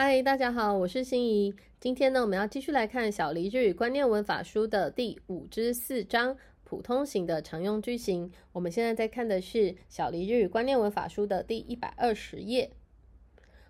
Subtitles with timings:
[0.00, 1.52] 嗨，大家好，我是心怡。
[1.80, 8.30] 今天呢，我们要继续来看小黎日语观念文法书的第五至四章普通型的常用句型。
[8.52, 12.70] 我们现在在看的是小黎日语观念文法书的第一百二十页。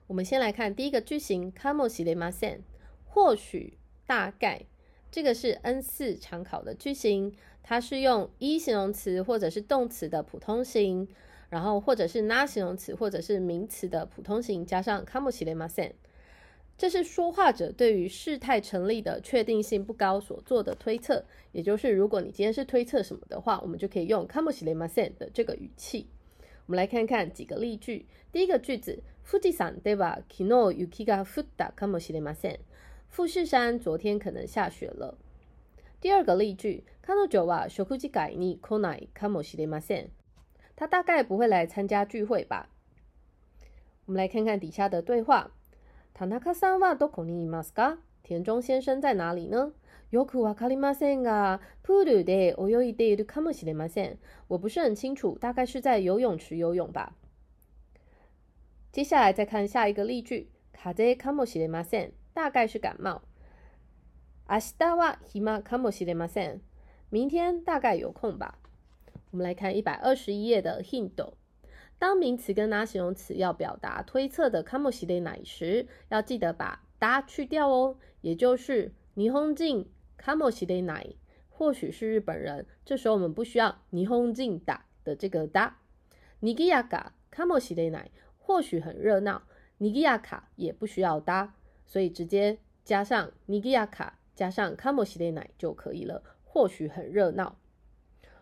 [0.07, 2.61] 我们先来看第一个句型 k a m o s i m a s e n
[3.07, 4.67] 或许、大概，
[5.11, 7.33] 这个是 N 四常考的句型，
[7.63, 11.09] 它是用一形容词或者是动词的普通型，
[11.49, 15.95] 然后或者是那形容词或者是名词的普通型，加上 k a m o s i m a s e n
[16.79, 26.07] 这是说话者对于事态成立的确定性不高所做的推测，也就是如果你今天是推测什么的话，我们就可以用 k a m o s h i m a s e n 的这个语气。
[26.67, 28.07] 我们来看看几个例句。
[28.31, 32.61] 第一个句子，富士山对吧？Kino yuki ga futta k a m o s h i m a s e n
[33.09, 35.19] 富士山昨天可能下雪了。
[36.01, 39.93] 第二个例句，Kanojo wa shokuji gai ni konai k a m o s h i m a s
[39.93, 40.11] e n
[40.77, 42.69] 他大概不会来参加聚会吧？
[44.05, 45.51] 我们来看看底下的对话。
[46.18, 47.98] 田中さんはどこにいますか？
[48.24, 49.72] 田中先生在哪里呢？
[50.12, 54.20] よくわかりませんが、プールで泳いでいるかもしれません。
[54.48, 57.14] 我不是很清楚，大概是在游泳池游泳吧。
[58.92, 62.12] 接下来再看下一个例句，風邪かもしれません。
[62.36, 63.22] 大概是感冒。
[64.48, 66.62] 明日は暇かもしれません。
[67.10, 68.60] 明天大概有空吧。
[69.32, 71.34] 我们来看一百二十一页的 hint。
[71.99, 77.97] 当名词跟拉形容词要表达推测的 k a m o s i d e 奶时，要记得把哒去掉哦。
[78.21, 81.15] 也就是霓虹镜 k a m o s i d e 奶，
[81.49, 85.79] 或许是日本人，这时候我们不需要霓虹镜打的这个哒。
[86.41, 89.43] 尼基亚卡 k a m o s i d e 奶，或许很热闹，
[89.79, 96.23] 尼基亚卡也不需要哒，所以直接加上尼基亚卡加上 k a m o s i d e 奶就可以了。
[96.45, 97.59] 或许很热闹。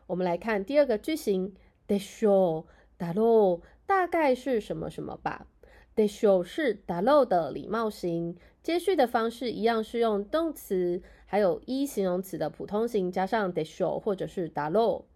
[0.07, 1.55] 我们来看第二个句型
[1.89, 2.67] ，de show。
[2.97, 5.47] 打喽，大概是什么什么吧。
[5.95, 15.07] 的修是打喽的礼貌型，接续的方式一样是用动词，还有一形容词的普通型加上的修或者是打喽，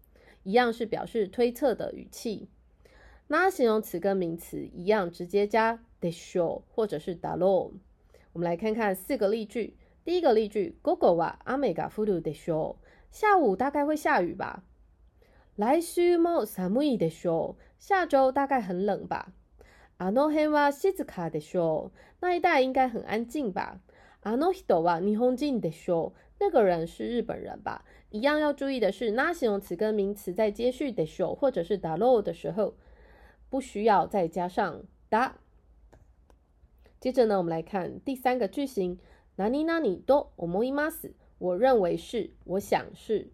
[0.43, 2.49] 一样是表示推测的语气。
[3.29, 7.73] 那形容词跟名词一样，直接加的修或者是打喽。
[8.33, 9.77] 我们来看看四个例句。
[10.03, 12.51] 第一个例句：Gogo wa amega furu de s
[13.11, 14.65] 下午大概会下雨吧。
[15.60, 17.64] 来週も寒いでしょう。
[17.80, 19.28] 下周大概很冷吧。
[19.98, 21.98] あの辺は静かでしょう。
[22.20, 23.80] 那一带应该很安静吧。
[24.22, 26.20] あの人は日本人でしょう。
[26.40, 27.86] 那个人是日本人吧。
[28.12, 32.74] 一样要注意的是，那形容词跟名词在接续でしょう或者是だろう的时候，
[33.50, 35.34] 不需要再加上だ。
[37.00, 39.00] 接着呢，我们来看第三个句型。
[39.38, 41.14] 何々と思います。
[41.40, 43.28] 我认为是，我想是。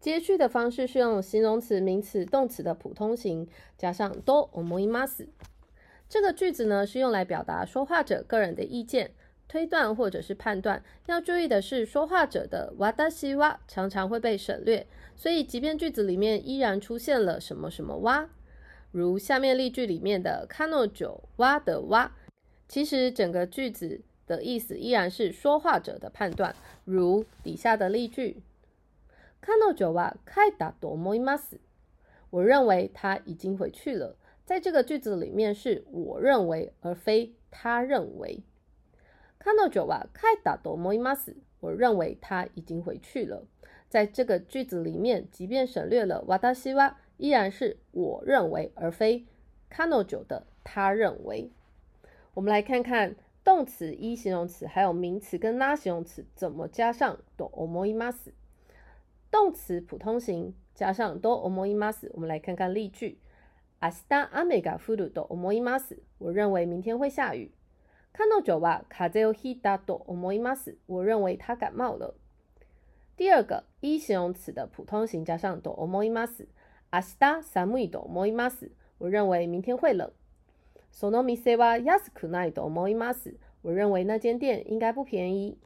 [0.00, 3.46] 接续的方式是用形容词、名词、动词的普通型，
[3.76, 5.28] 加上 do o m o i m a s。
[6.08, 9.10] 这个句子呢是用来表达说话者个人的意见、
[9.46, 10.82] 推断或者是判断。
[11.04, 18.26] 要注意的是，说话者的 w a d a s i wa 常常会被省略，所以即便句子里面依然出现了什么什么 wa，
[18.92, 22.08] 如下面例句里面的 kanojo wa 的 wa，
[22.66, 26.56] 其实整个句子的意思依然是说话者的判断，
[26.86, 28.40] 如底下的例句。
[29.40, 31.58] 看到九哇开打多么伊玛斯，
[32.30, 34.16] 我认为他已经回去了。
[34.44, 38.42] 在这个句子里面是我认为，而非他认为。
[39.38, 43.46] 看到九哇开打多么伊玛斯，我认为他已经回去了。
[43.88, 49.26] 在这个句子里面，即便省略了瓦达西哇，依然是我认为，而非
[49.68, 51.50] 看到九的他认为。
[52.34, 58.32] 我们来看看动词一形容词，还有名词跟拉形容词怎么加上多么伊玛斯。
[59.31, 63.17] 动词普通型加上 do omoimasu，我们来看看例句。
[63.81, 66.01] 明日雨が降ると思います。
[66.17, 67.51] 我认为明天会下雨。
[68.13, 70.77] 彼女は風邪をひいたと思います。
[70.87, 72.15] 我认为他感冒了。
[73.17, 76.47] 第二个一形容词的普通型加上 do omoimasu。
[76.91, 78.71] 明日寒いと思います。
[78.97, 80.11] 我认为明天会冷。
[80.91, 83.35] その店は安くないと思います。
[83.61, 85.57] 我认为那间店应该不便宜。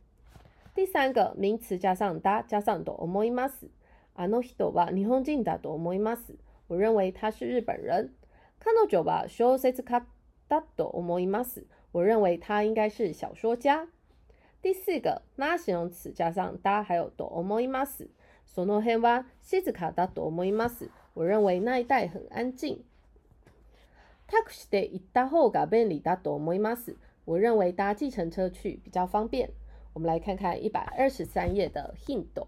[0.74, 3.70] 第三个名词加上だ加上と思います。
[4.16, 6.36] あの人は日本人だと思います。
[6.68, 8.14] 我认为他是日本人。
[8.60, 10.06] 彼女は小説家
[10.50, 11.66] だと思います。
[11.92, 13.88] 我认为他应该是小说家。
[14.62, 18.10] 第四个那形容词加上だ还有と思います。
[18.46, 20.90] その辺は静かだと思います。
[21.14, 22.84] 我认为那一带很安静。
[24.28, 26.98] タクシーで行った方が便利だと思います。
[27.26, 29.50] 我认为搭计程车去比较方便。
[29.95, 32.47] 我们来看看一百二十三页的 hint。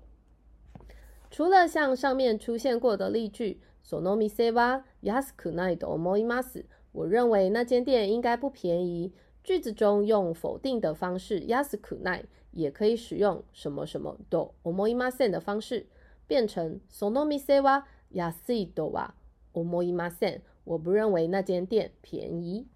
[1.31, 9.13] 除了像上面出现过的例句，so no mi se wa yasku nai do moi mas，我认为那间店应该不便宜。
[9.43, 15.87] 句子中用否定的方式 yasuku nai，也可以使用什么什么 do omoimasen 的方式，
[16.27, 19.11] 变成 sono mise wa yasido wa
[19.53, 20.41] omoimasen。
[20.65, 22.67] 我不认为那间店便宜。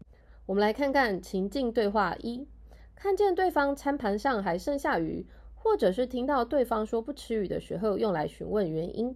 [0.46, 2.48] 我们来看看情境对话一：
[2.96, 5.26] 看见对方餐盘上还剩下鱼，
[5.66, 9.16] 或者是听到对方说不吃鱼的时候，用来询问原因。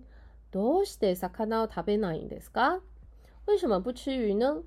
[0.51, 2.81] どうして魚を食べないんですか？
[3.45, 4.63] 为什么不吃鱼呢？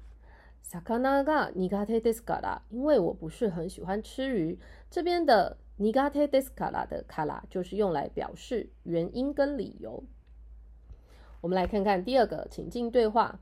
[0.63, 2.63] 魚が苦手ですから。
[2.71, 4.59] 因为我不是很喜欢吃鱼。
[4.91, 5.59] 这边的。
[5.81, 10.03] Nigate descala 的卡拉就是用来表示原因跟理由。
[11.41, 13.39] 我们来看看第二个情境对话，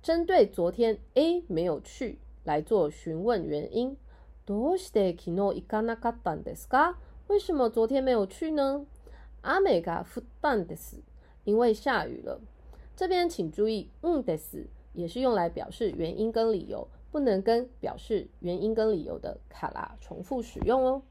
[0.00, 3.96] 针对昨天 A 没有去来做询问原因。
[4.46, 6.94] どうして昨日行かなかったんですか？
[7.30, 8.86] 为什么昨天没有去呢？
[9.42, 11.02] 雨が降ったんです。
[11.44, 12.40] 因为下雨了。
[12.96, 21.02] 这边请注意，嗯です也是用来表示原因跟理由，不能跟表示原因跟理由的卡拉重复使用哦。